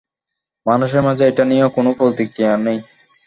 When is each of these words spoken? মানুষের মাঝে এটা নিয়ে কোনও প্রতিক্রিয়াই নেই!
মানুষের 0.65 1.01
মাঝে 1.07 1.23
এটা 1.27 1.43
নিয়ে 1.45 1.65
কোনও 1.75 1.91
প্রতিক্রিয়াই 1.99 2.57
নেই! 2.57 2.79